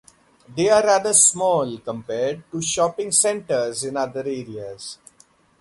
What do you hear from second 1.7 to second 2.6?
compared to